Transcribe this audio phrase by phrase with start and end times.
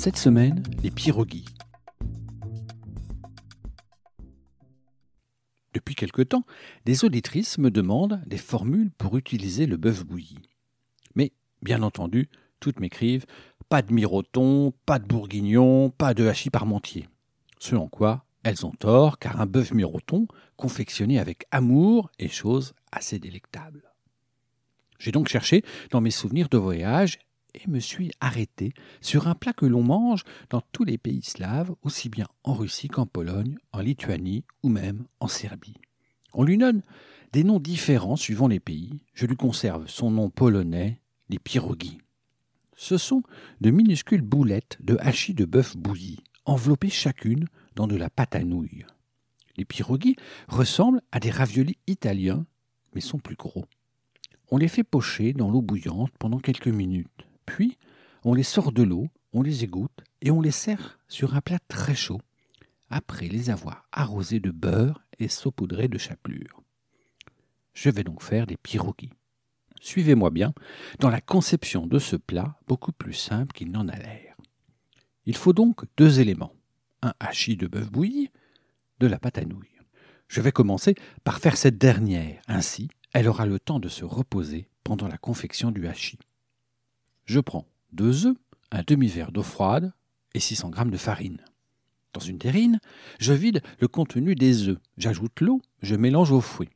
[0.00, 1.44] Cette semaine, les pierogies.
[5.74, 6.44] Depuis quelque temps,
[6.84, 10.38] des auditrices me demandent des formules pour utiliser le bœuf bouilli.
[11.16, 11.32] Mais,
[11.62, 12.28] bien entendu,
[12.60, 13.26] toutes m'écrivent
[13.68, 17.08] pas de miroton, pas de bourguignon, pas de hachis parmentier.
[17.58, 22.72] Ce en quoi elles ont tort, car un bœuf miroton, confectionné avec amour, est chose
[22.92, 23.82] assez délectable.
[25.00, 27.18] J'ai donc cherché dans mes souvenirs de voyage
[27.58, 31.74] et me suis arrêté sur un plat que l'on mange dans tous les pays slaves,
[31.82, 35.76] aussi bien en Russie qu'en Pologne, en Lituanie ou même en Serbie.
[36.34, 36.82] On lui donne
[37.32, 39.02] des noms différents suivant les pays.
[39.14, 41.98] Je lui conserve son nom polonais, les pierogies.
[42.76, 43.22] Ce sont
[43.60, 48.44] de minuscules boulettes de hachis de bœuf bouilli, enveloppées chacune dans de la pâte à
[48.44, 48.86] nouilles.
[49.56, 52.46] Les pierogies ressemblent à des raviolis italiens,
[52.94, 53.66] mais sont plus gros.
[54.50, 57.27] On les fait pocher dans l'eau bouillante pendant quelques minutes.
[57.48, 57.78] Puis,
[58.24, 61.58] on les sort de l'eau, on les égoutte et on les sert sur un plat
[61.66, 62.20] très chaud,
[62.90, 66.62] après les avoir arrosés de beurre et saupoudrés de chapelure.
[67.72, 69.14] Je vais donc faire des pierogies.
[69.80, 70.52] Suivez-moi bien
[70.98, 74.36] dans la conception de ce plat beaucoup plus simple qu'il n'en a l'air.
[75.24, 76.54] Il faut donc deux éléments
[77.00, 78.28] un hachis de bœuf bouilli,
[79.00, 79.80] de la pâte à nouilles.
[80.26, 84.68] Je vais commencer par faire cette dernière, ainsi elle aura le temps de se reposer
[84.84, 86.18] pendant la confection du hachis.
[87.28, 88.36] Je prends deux œufs,
[88.70, 89.92] un demi-verre d'eau froide
[90.32, 91.44] et 600 g de farine.
[92.14, 92.80] Dans une terrine,
[93.20, 94.78] je vide le contenu des œufs.
[94.96, 96.70] J'ajoute l'eau, je mélange au fouet.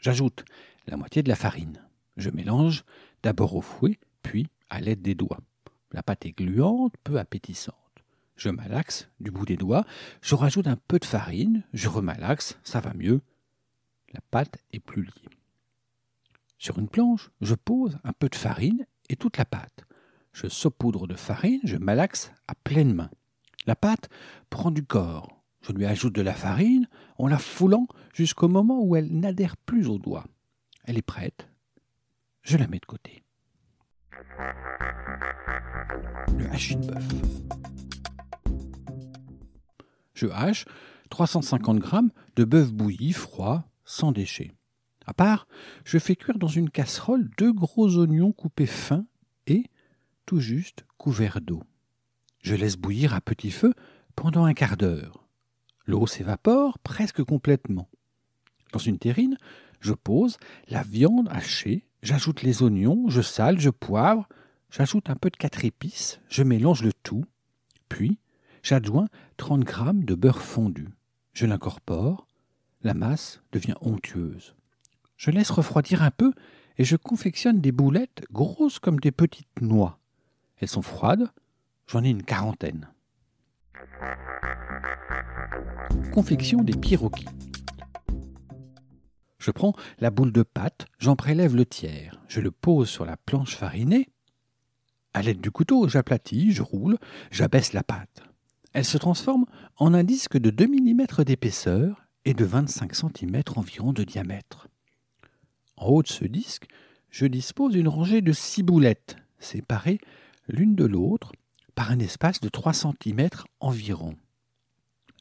[0.00, 0.46] J'ajoute
[0.86, 1.84] la moitié de la farine.
[2.16, 2.84] Je mélange
[3.22, 5.40] d'abord au fouet, puis à l'aide des doigts.
[5.92, 7.76] La pâte est gluante, peu appétissante.
[8.34, 9.84] Je malaxe du bout des doigts,
[10.22, 13.20] je rajoute un peu de farine, je remalaxe, ça va mieux.
[14.14, 15.36] La pâte est plus liée.
[16.56, 19.84] Sur une planche, je pose un peu de farine et toute la pâte.
[20.32, 23.10] Je saupoudre de farine, je malaxe à pleine main.
[23.66, 24.08] La pâte
[24.50, 25.42] prend du corps.
[25.62, 29.88] Je lui ajoute de la farine en la foulant jusqu'au moment où elle n'adhère plus
[29.88, 30.26] aux doigts.
[30.84, 31.48] Elle est prête.
[32.42, 33.22] Je la mets de côté.
[36.36, 37.04] Le hachis de bœuf
[40.18, 40.64] je hache
[41.10, 41.90] 350 g
[42.36, 44.52] de bœuf bouilli froid, sans déchets.
[45.06, 45.46] À part,
[45.84, 49.06] je fais cuire dans une casserole deux gros oignons coupés fins
[49.46, 49.64] et,
[50.28, 51.62] tout juste, couverts d'eau.
[52.42, 53.72] Je laisse bouillir à petit feu
[54.14, 55.26] pendant un quart d'heure.
[55.86, 57.88] L'eau s'évapore presque complètement.
[58.74, 59.38] Dans une terrine,
[59.80, 60.36] je pose
[60.68, 64.28] la viande hachée, j'ajoute les oignons, je sale, je poivre,
[64.70, 67.24] j'ajoute un peu de quatre épices, je mélange le tout,
[67.88, 68.18] puis
[68.62, 69.08] J'adjoins
[69.38, 69.74] 30 g
[70.04, 70.88] de beurre fondu.
[71.32, 72.26] Je l'incorpore.
[72.82, 74.54] La masse devient onctueuse.
[75.16, 76.34] Je laisse refroidir un peu
[76.76, 79.98] et je confectionne des boulettes grosses comme des petites noix.
[80.60, 81.28] Elles sont froides.
[81.86, 82.88] J'en ai une quarantaine.
[86.12, 87.26] Confection des pierogies.
[89.38, 93.16] Je prends la boule de pâte, j'en prélève le tiers, je le pose sur la
[93.16, 94.08] planche farinée.
[95.14, 96.98] À l'aide du couteau, j'aplatis, je roule,
[97.30, 98.22] j'abaisse la pâte.
[98.74, 103.92] Elle se transforme en un disque de 2 mm d'épaisseur et de 25 cm environ
[103.92, 104.68] de diamètre.
[105.76, 106.66] En haut de ce disque,
[107.08, 109.98] je dispose d'une rangée de six boulettes, séparées
[110.48, 111.32] l'une de l'autre
[111.74, 113.28] par un espace de 3 cm
[113.60, 114.16] environ.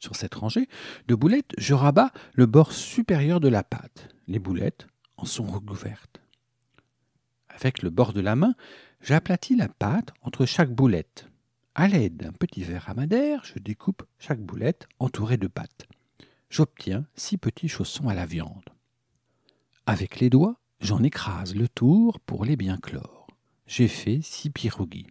[0.00, 0.68] Sur cette rangée
[1.08, 4.08] de boulettes, je rabats le bord supérieur de la pâte.
[4.28, 6.20] Les boulettes en sont recouvertes.
[7.48, 8.54] Avec le bord de la main,
[9.00, 11.28] j'aplatis la pâte entre chaque boulette.
[11.74, 15.86] À l'aide d'un petit verre à madère, je découpe chaque boulette entourée de pâte.
[16.48, 18.70] J'obtiens six petits chaussons à la viande.
[19.86, 23.26] Avec les doigts, j'en écrase le tour pour les bien clore.
[23.66, 25.06] J'ai fait six pierogies.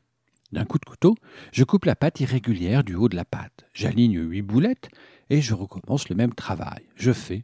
[0.56, 1.16] D'un coup de couteau,
[1.52, 3.66] je coupe la pâte irrégulière du haut de la pâte.
[3.74, 4.88] J'aligne huit boulettes
[5.30, 6.88] et je recommence le même travail.
[6.96, 7.44] Je fais,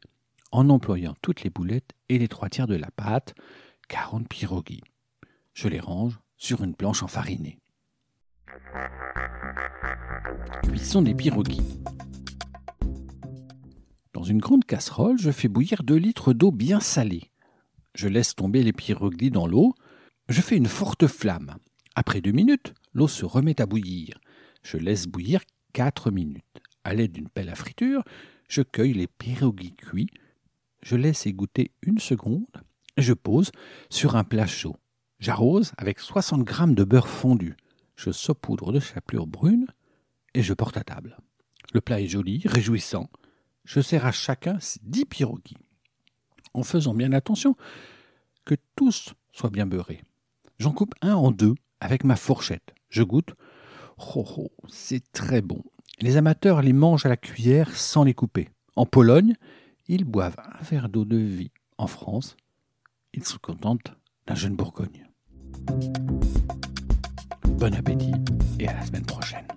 [0.54, 3.36] en employant toutes les boulettes et les trois tiers de la pâte,
[3.90, 4.80] quarante pierogies.
[5.54, 7.60] Je les range sur une planche enfarinée.
[10.64, 11.82] Cuisson des pierogies.
[14.14, 17.30] Dans une grande casserole, je fais bouillir 2 litres d'eau bien salée.
[17.94, 19.76] Je laisse tomber les pierogies dans l'eau.
[20.30, 21.58] Je fais une forte flamme.
[21.94, 24.20] Après deux minutes, l'eau se remet à bouillir.
[24.64, 25.42] Je laisse bouillir
[25.74, 26.44] 4 minutes.
[26.84, 28.04] À l'aide d'une pelle à friture,
[28.48, 30.10] je cueille les pierogies cuits.
[30.82, 32.46] Je laisse égoutter une seconde
[32.98, 33.52] et je pose
[33.90, 34.76] sur un plat chaud.
[35.20, 37.56] J'arrose avec 60 g de beurre fondu.
[37.96, 39.68] Je saupoudre de chapelure brune
[40.34, 41.18] et je porte à table.
[41.74, 43.10] Le plat est joli, réjouissant.
[43.64, 45.58] Je sers à chacun 10 pierogies.
[46.54, 47.56] En faisant bien attention
[48.44, 50.02] que tous soient bien beurrés.
[50.58, 52.74] J'en coupe un en deux avec ma fourchette.
[52.92, 53.34] Je goûte.
[54.16, 55.64] Oh, oh, c'est très bon.
[56.02, 58.50] Les amateurs les mangent à la cuillère sans les couper.
[58.76, 59.36] En Pologne,
[59.88, 61.52] ils boivent un verre d'eau de vie.
[61.78, 62.36] En France,
[63.14, 63.94] ils se contentent
[64.28, 65.08] d'un jeune Bourgogne.
[67.48, 68.14] Bon appétit
[68.60, 69.48] et à la semaine prochaine.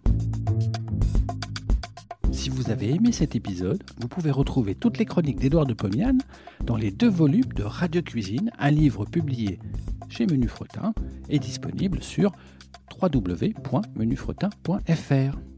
[2.64, 6.16] Vous avez aimé cet épisode, vous pouvez retrouver toutes les chroniques d'Édouard de Pomian
[6.64, 9.58] dans les deux volumes de Radio Cuisine, un livre publié
[10.08, 10.94] chez Menu Fretin
[11.28, 12.32] et disponible sur
[13.02, 15.53] www.menufretin.fr.